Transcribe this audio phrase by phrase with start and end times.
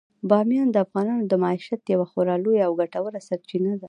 [0.29, 3.79] بامیان د افغانانو د معیشت یوه خورا لویه او ګټوره سرچینه ده.